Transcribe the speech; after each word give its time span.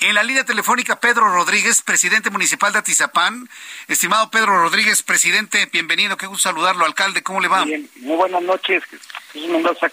En 0.00 0.14
la 0.14 0.22
línea 0.22 0.44
telefónica, 0.44 1.00
Pedro 1.00 1.32
Rodríguez, 1.32 1.80
presidente 1.80 2.28
municipal 2.28 2.70
de 2.70 2.80
Atizapán. 2.80 3.48
Estimado 3.88 4.30
Pedro 4.30 4.58
Rodríguez, 4.58 5.02
presidente, 5.02 5.66
bienvenido. 5.72 6.18
Qué 6.18 6.26
gusto 6.26 6.50
saludarlo, 6.50 6.84
alcalde. 6.84 7.22
¿Cómo 7.22 7.40
le 7.40 7.48
va? 7.48 7.64
Bien, 7.64 7.88
muy 7.96 8.16
buenas 8.16 8.42
noches. 8.42 8.82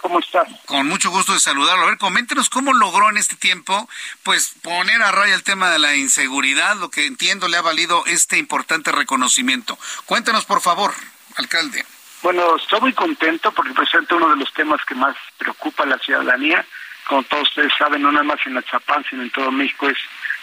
¿cómo 0.00 0.18
estás? 0.18 0.46
Con 0.66 0.86
mucho 0.88 1.10
gusto 1.10 1.32
de 1.32 1.40
saludarlo. 1.40 1.84
A 1.84 1.88
ver, 1.88 1.98
coméntenos 1.98 2.50
cómo 2.50 2.74
logró 2.74 3.08
en 3.08 3.16
este 3.16 3.36
tiempo, 3.36 3.88
pues, 4.22 4.54
poner 4.62 5.02
a 5.02 5.10
raya 5.10 5.34
el 5.34 5.42
tema 5.42 5.70
de 5.70 5.78
la 5.78 5.96
inseguridad, 5.96 6.76
lo 6.76 6.90
que 6.90 7.06
entiendo 7.06 7.48
le 7.48 7.56
ha 7.56 7.62
valido 7.62 8.04
este 8.06 8.36
importante 8.36 8.92
reconocimiento. 8.92 9.78
Cuéntenos, 10.04 10.44
por 10.44 10.60
favor, 10.60 10.92
alcalde. 11.36 11.84
Bueno, 12.22 12.56
estoy 12.56 12.80
muy 12.80 12.92
contento 12.92 13.52
porque 13.52 13.72
presenta 13.72 14.14
uno 14.14 14.30
de 14.30 14.36
los 14.36 14.52
temas 14.52 14.80
que 14.86 14.94
más 14.94 15.16
preocupa 15.38 15.84
a 15.84 15.86
la 15.86 15.98
ciudadanía 15.98 16.64
como 17.06 17.22
todos 17.24 17.48
ustedes 17.48 17.72
saben, 17.78 18.02
no 18.02 18.12
nada 18.12 18.24
más 18.24 18.38
en 18.46 18.60
Chapán, 18.62 19.04
sino 19.08 19.22
en 19.22 19.30
todo 19.30 19.50
México, 19.50 19.88
es 19.88 19.98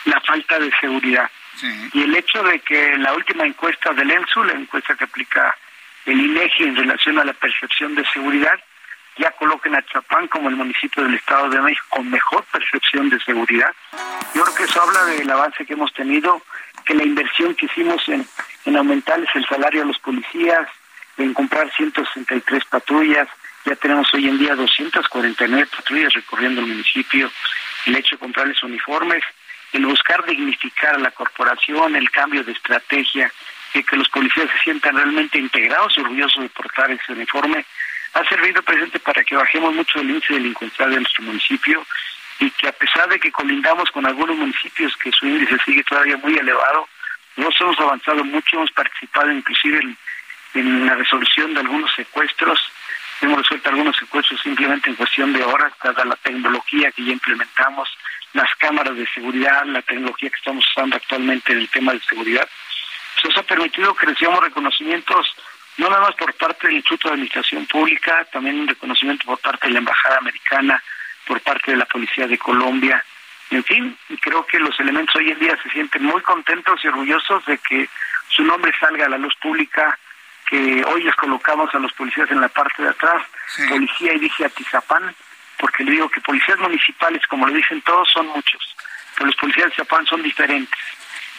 la 0.05 0.19
falta 0.21 0.59
de 0.59 0.71
seguridad. 0.79 1.29
Y 1.93 2.03
el 2.03 2.15
hecho 2.15 2.41
de 2.43 2.59
que 2.59 2.97
la 2.97 3.13
última 3.13 3.45
encuesta 3.45 3.93
del 3.93 4.09
ENSU, 4.09 4.43
la 4.43 4.53
encuesta 4.53 4.95
que 4.95 5.03
aplica 5.03 5.55
el 6.05 6.19
INEGI 6.19 6.63
en 6.63 6.75
relación 6.75 7.19
a 7.19 7.23
la 7.23 7.33
percepción 7.33 7.93
de 7.93 8.05
seguridad, 8.05 8.59
ya 9.17 9.31
coloquen 9.31 9.75
a 9.75 9.85
Chapán 9.85 10.27
como 10.27 10.49
el 10.49 10.55
municipio 10.55 11.03
del 11.03 11.15
Estado 11.15 11.49
de 11.49 11.61
México 11.61 11.85
con 11.89 12.09
mejor 12.09 12.43
percepción 12.45 13.09
de 13.09 13.19
seguridad. 13.19 13.73
Yo 14.33 14.43
creo 14.43 14.55
que 14.55 14.63
eso 14.63 14.81
habla 14.81 15.03
del 15.05 15.29
avance 15.29 15.65
que 15.65 15.73
hemos 15.73 15.93
tenido, 15.93 16.41
que 16.85 16.95
la 16.95 17.03
inversión 17.03 17.53
que 17.53 17.65
hicimos 17.65 18.07
en, 18.07 18.25
en 18.65 18.77
aumentarles 18.77 19.29
el 19.35 19.45
salario 19.45 19.83
a 19.83 19.85
los 19.85 19.99
policías, 19.99 20.67
en 21.17 21.33
comprar 21.33 21.71
163 21.73 22.65
patrullas, 22.65 23.27
ya 23.65 23.75
tenemos 23.75 24.13
hoy 24.13 24.27
en 24.27 24.37
día 24.39 24.55
249 24.55 25.67
patrullas 25.67 26.13
recorriendo 26.13 26.61
el 26.61 26.67
municipio, 26.67 27.31
el 27.85 27.95
hecho 27.95 28.15
de 28.15 28.19
comprarles 28.19 28.61
uniformes, 28.63 29.23
el 29.73 29.85
buscar 29.85 30.25
dignificar 30.25 30.95
a 30.95 30.99
la 30.99 31.11
corporación, 31.11 31.95
el 31.95 32.09
cambio 32.11 32.43
de 32.43 32.51
estrategia, 32.51 33.31
de 33.73 33.83
que 33.83 33.95
los 33.95 34.09
policías 34.09 34.49
se 34.51 34.59
sientan 34.63 34.95
realmente 34.95 35.37
integrados 35.37 35.97
y 35.97 36.01
orgullosos 36.01 36.43
de 36.43 36.49
portar 36.49 36.91
ese 36.91 37.13
uniforme, 37.13 37.65
ha 38.13 38.27
servido 38.27 38.61
presente 38.61 38.99
para 38.99 39.23
que 39.23 39.35
bajemos 39.35 39.73
mucho 39.73 39.99
el 39.99 40.09
índice 40.09 40.33
delincuencial 40.33 40.89
de 40.89 40.97
nuestro 40.97 41.23
municipio 41.23 41.85
y 42.39 42.49
que 42.51 42.67
a 42.67 42.73
pesar 42.73 43.07
de 43.07 43.19
que 43.19 43.31
colindamos 43.31 43.89
con 43.91 44.05
algunos 44.05 44.35
municipios 44.35 44.97
que 44.97 45.11
su 45.11 45.27
índice 45.27 45.57
sigue 45.63 45.83
todavía 45.83 46.17
muy 46.17 46.35
elevado, 46.35 46.89
nos 47.37 47.59
hemos 47.61 47.79
avanzado 47.79 48.25
mucho, 48.25 48.57
hemos 48.57 48.71
participado 48.71 49.31
inclusive 49.31 49.79
en, 49.79 49.97
en 50.55 50.85
la 50.85 50.95
resolución 50.95 51.53
de 51.53 51.61
algunos 51.61 51.93
secuestros, 51.95 52.59
Hemos 53.21 53.37
resuelto 53.37 53.69
algunos 53.69 53.95
secuestros 53.95 54.41
simplemente 54.41 54.89
en 54.89 54.95
cuestión 54.95 55.31
de 55.31 55.43
horas, 55.43 55.71
dada 55.83 56.05
la 56.05 56.15
tecnología 56.15 56.91
que 56.91 57.03
ya 57.03 57.11
implementamos, 57.11 57.89
las 58.33 58.53
cámaras 58.55 58.97
de 58.97 59.07
seguridad, 59.13 59.63
la 59.65 59.81
tecnología 59.83 60.29
que 60.29 60.37
estamos 60.37 60.67
usando 60.67 60.95
actualmente 60.95 61.51
en 61.51 61.59
el 61.59 61.69
tema 61.69 61.93
de 61.93 61.99
seguridad. 62.01 62.47
Eso 63.23 63.39
ha 63.39 63.43
permitido 63.43 63.93
que 63.93 64.07
recibamos 64.07 64.43
reconocimientos 64.43 65.35
no 65.77 65.89
nada 65.89 66.01
más 66.01 66.15
por 66.15 66.33
parte 66.33 66.67
del 66.67 66.77
Instituto 66.77 67.07
de 67.07 67.13
Administración 67.13 67.65
Pública, 67.65 68.25
también 68.31 68.59
un 68.59 68.67
reconocimiento 68.67 69.25
por 69.25 69.39
parte 69.39 69.67
de 69.67 69.73
la 69.73 69.79
Embajada 69.79 70.17
Americana, 70.17 70.83
por 71.25 71.39
parte 71.41 71.71
de 71.71 71.77
la 71.77 71.85
Policía 71.85 72.27
de 72.27 72.37
Colombia. 72.37 73.03
En 73.51 73.63
fin, 73.63 73.97
creo 74.19 74.45
que 74.45 74.59
los 74.59 74.79
elementos 74.79 75.15
hoy 75.15 75.31
en 75.31 75.39
día 75.39 75.57
se 75.61 75.69
sienten 75.69 76.03
muy 76.03 76.21
contentos 76.21 76.79
y 76.83 76.87
orgullosos 76.87 77.45
de 77.45 77.57
que 77.57 77.89
su 78.29 78.43
nombre 78.43 78.71
salga 78.79 79.05
a 79.05 79.09
la 79.09 79.17
luz 79.17 79.35
pública, 79.35 79.97
que 80.51 80.83
hoy 80.83 81.01
les 81.03 81.15
colocamos 81.15 81.73
a 81.73 81.79
los 81.79 81.93
policías 81.93 82.29
en 82.29 82.41
la 82.41 82.49
parte 82.49 82.83
de 82.83 82.89
atrás, 82.89 83.23
policía 83.69 84.13
y 84.13 84.19
dije 84.19 84.43
Atizapán, 84.43 85.15
porque 85.57 85.85
le 85.85 85.91
digo 85.91 86.09
que 86.09 86.19
policías 86.19 86.59
municipales, 86.59 87.25
como 87.27 87.47
le 87.47 87.55
dicen 87.55 87.81
todos, 87.83 88.11
son 88.11 88.27
muchos, 88.27 88.75
pero 89.15 89.27
los 89.27 89.35
policías 89.37 89.67
de 89.67 89.73
Atizapán 89.75 90.05
son 90.07 90.21
diferentes. 90.21 90.81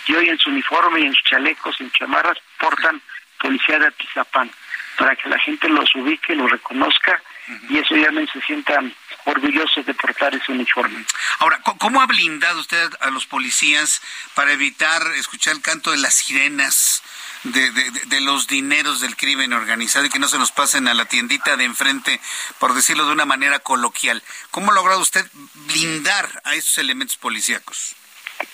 Y 0.07 0.15
hoy 0.15 0.31
en 0.31 0.39
su 0.39 0.49
uniforme 0.49 1.01
y 1.01 1.07
en 1.07 1.15
sus 1.15 1.25
chalecos, 1.25 1.79
en 1.83 1.91
chamarras, 1.91 2.39
portan 2.59 3.03
policía 3.39 3.79
de 3.81 3.89
Atizapán, 3.89 4.51
para 4.97 5.15
que 5.15 5.29
la 5.29 5.39
gente 5.41 5.69
los 5.69 5.95
ubique, 5.95 6.35
los 6.35 6.51
reconozca, 6.51 7.21
y 7.69 7.79
eso 7.79 7.95
ya 7.97 8.09
se 8.33 8.41
sientan 8.41 8.95
orgullosos 9.25 9.85
de 9.85 9.93
portar 9.93 10.35
ese 10.35 10.53
uniforme. 10.53 11.05
Ahora, 11.41 11.61
¿cómo 11.79 12.01
ha 12.01 12.07
blindado 12.07 12.61
usted 12.61 12.91
a 13.01 13.11
los 13.11 13.27
policías 13.27 14.01
para 14.35 14.53
evitar 14.53 15.03
escuchar 15.17 15.55
el 15.55 15.61
canto 15.61 15.91
de 15.91 15.99
las 15.99 16.15
sirenas? 16.15 17.03
De, 17.45 17.71
de, 17.71 18.21
los 18.21 18.47
dineros 18.47 19.01
del 19.01 19.17
crimen 19.17 19.53
organizado 19.53 20.07
y 20.07 20.11
que 20.11 20.19
no 20.19 20.29
se 20.29 20.39
nos 20.39 20.53
pasen 20.53 20.87
a 20.89 20.95
la 20.95 21.07
tiendita 21.07 21.57
de 21.57 21.65
enfrente, 21.65 22.21
por 22.59 22.75
decirlo 22.75 23.07
de 23.07 23.13
una 23.13 23.25
manera 23.25 23.59
coloquial. 23.59 24.23
¿Cómo 24.51 24.71
ha 24.71 24.75
logrado 24.75 25.01
usted 25.01 25.27
blindar 25.67 26.29
a 26.45 26.55
esos 26.55 26.79
elementos 26.79 27.17
policíacos? 27.17 27.97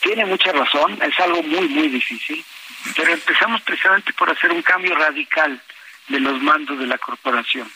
Tiene 0.01 0.27
mucha 0.27 0.53
razón, 0.53 0.99
es 1.03 1.19
algo 1.21 1.43
muy, 1.43 1.69
muy 1.69 1.89
difícil, 1.89 2.45
pero 2.97 3.13
empezamos 3.13 3.61
precisamente 3.63 4.13
por 4.13 4.31
hacer 4.31 4.51
un 4.53 4.63
cambio 4.63 4.95
radical 4.95 5.61
de 6.09 6.21
los 6.21 6.41
mandos 6.43 6.79
de 6.79 6.87
la 6.87 6.99
corporación, 6.99 7.71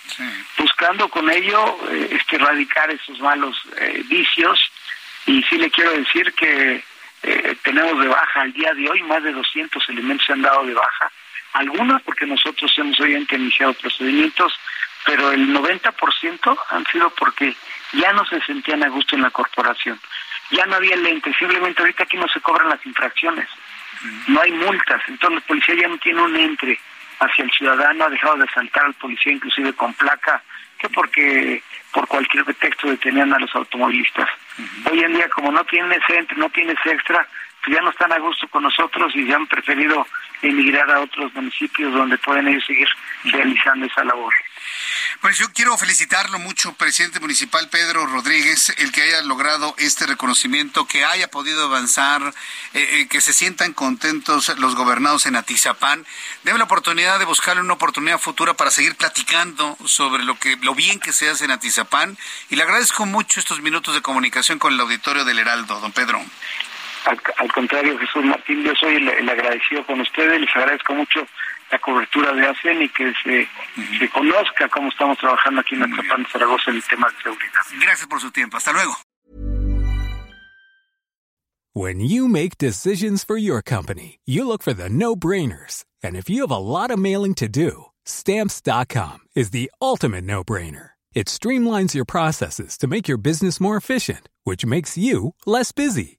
buscando 0.56 1.08
con 1.08 1.30
ello 1.30 1.78
eh, 1.90 2.08
este, 2.12 2.36
erradicar 2.36 2.90
esos 2.90 3.20
malos 3.20 3.56
eh, 3.76 4.02
vicios 4.06 4.58
y 5.26 5.42
sí 5.44 5.56
le 5.56 5.70
quiero 5.70 5.92
decir 5.92 6.32
que 6.32 6.82
eh, 7.22 7.56
tenemos 7.62 7.98
de 8.00 8.08
baja 8.08 8.42
al 8.42 8.52
día 8.52 8.72
de 8.74 8.88
hoy, 8.90 9.02
más 9.04 9.22
de 9.22 9.32
200 9.32 9.88
elementos 9.88 10.26
se 10.26 10.32
han 10.32 10.42
dado 10.42 10.64
de 10.64 10.74
baja, 10.74 11.10
algunos 11.52 12.02
porque 12.02 12.26
nosotros 12.26 12.72
hemos 12.78 12.98
obviamente 13.00 13.36
iniciado 13.36 13.74
procedimientos, 13.74 14.58
pero 15.04 15.30
el 15.30 15.48
90% 15.54 16.58
han 16.70 16.86
sido 16.86 17.10
porque 17.10 17.54
ya 17.92 18.12
no 18.12 18.24
se 18.26 18.40
sentían 18.42 18.82
a 18.82 18.88
gusto 18.88 19.14
en 19.14 19.22
la 19.22 19.30
corporación, 19.30 20.00
ya 20.50 20.66
no 20.66 20.76
había 20.76 20.96
lente, 20.96 21.32
simplemente 21.34 21.82
ahorita 21.82 22.04
aquí 22.04 22.16
no 22.16 22.28
se 22.28 22.40
cobran 22.40 22.68
las 22.68 22.84
infracciones, 22.84 23.48
no 24.26 24.40
hay 24.40 24.52
multas, 24.52 25.02
entonces 25.06 25.40
la 25.40 25.46
policía 25.46 25.74
ya 25.76 25.88
no 25.88 25.98
tiene 25.98 26.22
un 26.22 26.36
entre 26.36 26.78
hacia 27.20 27.44
el 27.44 27.50
ciudadano, 27.52 28.04
ha 28.04 28.10
dejado 28.10 28.36
de 28.36 28.44
asaltar 28.44 28.84
al 28.84 28.94
policía 28.94 29.32
inclusive 29.32 29.72
con 29.74 29.94
placa, 29.94 30.42
que 30.78 30.88
porque 30.88 31.62
por 31.92 32.06
cualquier 32.08 32.44
pretexto 32.44 32.88
detenían 32.88 33.32
a 33.32 33.38
los 33.38 33.54
automovilistas. 33.54 34.28
Hoy 34.90 35.00
en 35.00 35.12
día, 35.12 35.28
como 35.28 35.52
no 35.52 35.64
tienen 35.64 35.92
ese 35.92 36.18
entre, 36.18 36.36
no 36.36 36.48
tienen 36.50 36.76
ese 36.78 36.94
extra, 36.94 37.26
pues 37.64 37.76
ya 37.76 37.82
no 37.82 37.90
están 37.90 38.12
a 38.12 38.18
gusto 38.18 38.48
con 38.48 38.64
nosotros 38.64 39.14
y 39.14 39.26
ya 39.26 39.36
han 39.36 39.46
preferido 39.46 40.06
emigrar 40.42 40.90
a 40.90 41.00
otros 41.00 41.32
municipios 41.34 41.92
donde 41.92 42.18
pueden 42.18 42.48
ellos 42.48 42.64
seguir 42.66 42.88
realizando 43.24 43.86
esa 43.86 44.04
labor. 44.04 44.32
Pues 45.20 45.38
yo 45.38 45.52
quiero 45.52 45.76
felicitarlo 45.78 46.38
mucho, 46.38 46.72
presidente 46.72 47.20
municipal 47.20 47.68
Pedro 47.68 48.06
Rodríguez, 48.06 48.74
el 48.78 48.90
que 48.90 49.02
haya 49.02 49.22
logrado 49.22 49.74
este 49.78 50.06
reconocimiento, 50.06 50.86
que 50.86 51.04
haya 51.04 51.28
podido 51.28 51.64
avanzar, 51.64 52.22
eh, 52.74 52.88
eh, 52.92 53.08
que 53.08 53.20
se 53.20 53.32
sientan 53.32 53.72
contentos 53.72 54.52
los 54.58 54.74
gobernados 54.74 55.26
en 55.26 55.36
Atizapán. 55.36 56.04
Debe 56.42 56.58
la 56.58 56.64
oportunidad 56.64 57.18
de 57.18 57.24
buscarle 57.24 57.62
una 57.62 57.74
oportunidad 57.74 58.18
futura 58.18 58.54
para 58.54 58.70
seguir 58.70 58.96
platicando 58.96 59.76
sobre 59.84 60.24
lo 60.24 60.38
que, 60.38 60.56
lo 60.56 60.74
bien 60.74 60.98
que 60.98 61.12
se 61.12 61.28
hace 61.28 61.44
en 61.44 61.52
Atizapán. 61.52 62.18
Y 62.50 62.56
le 62.56 62.62
agradezco 62.62 63.06
mucho 63.06 63.38
estos 63.38 63.60
minutos 63.60 63.94
de 63.94 64.02
comunicación 64.02 64.58
con 64.58 64.72
el 64.72 64.80
auditorio 64.80 65.24
del 65.24 65.38
Heraldo, 65.38 65.80
don 65.80 65.92
Pedro. 65.92 66.20
Al, 67.04 67.52
contrario, 67.52 67.98
Jesús 67.98 68.24
Martín, 68.24 68.62
yo 68.62 68.74
soy 68.76 68.94
el, 68.96 69.28
agradecido 69.28 69.84
con 69.86 70.00
ustedes, 70.00 70.40
les 70.40 70.56
agradezco 70.56 70.94
mucho 70.94 71.26
la 71.72 71.78
cobertura 71.78 72.32
de 72.34 72.46
ASEN 72.46 72.82
y 72.82 72.88
que 72.90 73.12
se, 73.24 73.48
se 73.98 74.08
conozca 74.10 74.68
cómo 74.68 74.88
estamos 74.88 75.18
trabajando 75.18 75.62
aquí 75.62 75.74
en 75.74 75.84
Atlapán, 75.84 76.26
Zaragoza 76.30 76.70
en 76.70 76.76
el 76.76 76.84
tema 76.84 77.08
de 77.08 77.22
seguridad. 77.22 77.62
Gracias 77.80 78.06
por 78.06 78.20
su 78.20 78.30
tiempo. 78.30 78.58
Hasta 78.58 78.72
luego. 78.72 78.94
When 81.74 82.00
you 82.00 82.28
make 82.28 82.58
decisions 82.58 83.24
for 83.24 83.38
your 83.38 83.62
company, 83.62 84.18
you 84.26 84.46
look 84.46 84.62
for 84.62 84.74
the 84.74 84.90
no-brainers. 84.90 85.86
And 86.02 86.16
if 86.16 86.28
you 86.28 86.42
have 86.42 86.50
a 86.50 86.58
lot 86.58 86.90
of 86.90 86.98
mailing 86.98 87.34
to 87.36 87.48
do, 87.48 87.86
stamps.com 88.04 89.20
is 89.34 89.50
the 89.50 89.70
ultimate 89.80 90.24
no-brainer. 90.24 90.90
It 91.14 91.28
streamlines 91.28 91.94
your 91.94 92.04
processes 92.04 92.76
to 92.78 92.86
make 92.86 93.08
your 93.08 93.16
business 93.16 93.58
more 93.58 93.78
efficient, 93.78 94.28
which 94.44 94.66
makes 94.66 94.98
you 94.98 95.34
less 95.46 95.72
busy. 95.72 96.18